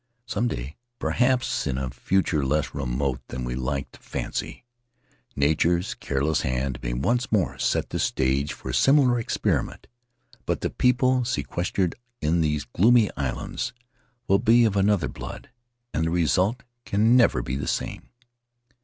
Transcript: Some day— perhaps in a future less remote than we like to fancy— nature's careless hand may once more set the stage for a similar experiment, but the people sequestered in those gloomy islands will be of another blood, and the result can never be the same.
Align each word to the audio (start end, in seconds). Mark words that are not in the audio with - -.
Some 0.25 0.47
day— 0.47 0.77
perhaps 0.97 1.67
in 1.67 1.77
a 1.77 1.91
future 1.91 2.43
less 2.43 2.73
remote 2.73 3.19
than 3.27 3.43
we 3.43 3.53
like 3.53 3.91
to 3.91 3.99
fancy— 3.99 4.65
nature's 5.35 5.93
careless 5.93 6.41
hand 6.41 6.79
may 6.81 6.93
once 6.93 7.31
more 7.31 7.59
set 7.59 7.91
the 7.91 7.99
stage 7.99 8.51
for 8.51 8.69
a 8.69 8.73
similar 8.73 9.19
experiment, 9.19 9.85
but 10.47 10.61
the 10.61 10.71
people 10.71 11.23
sequestered 11.23 11.93
in 12.19 12.41
those 12.41 12.63
gloomy 12.65 13.11
islands 13.15 13.73
will 14.27 14.39
be 14.39 14.65
of 14.65 14.75
another 14.75 15.07
blood, 15.07 15.51
and 15.93 16.05
the 16.05 16.09
result 16.09 16.63
can 16.83 17.15
never 17.15 17.43
be 17.43 17.55
the 17.55 17.67
same. 17.67 18.09